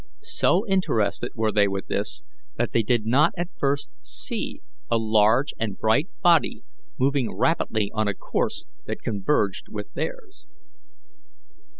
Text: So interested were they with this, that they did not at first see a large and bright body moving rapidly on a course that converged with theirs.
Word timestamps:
So 0.23 0.65
interested 0.67 1.31
were 1.35 1.51
they 1.51 1.67
with 1.67 1.85
this, 1.85 2.23
that 2.55 2.71
they 2.71 2.81
did 2.81 3.05
not 3.05 3.33
at 3.37 3.49
first 3.55 3.91
see 4.01 4.63
a 4.89 4.97
large 4.97 5.53
and 5.59 5.77
bright 5.77 6.09
body 6.23 6.63
moving 6.97 7.35
rapidly 7.37 7.91
on 7.93 8.07
a 8.07 8.15
course 8.15 8.65
that 8.87 9.03
converged 9.03 9.67
with 9.69 9.93
theirs. 9.93 10.47